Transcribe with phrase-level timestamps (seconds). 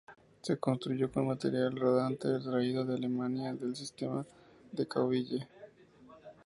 [0.41, 4.25] Se construyó con material rodante traído de Alemania, del sistema
[4.71, 5.47] Decauville.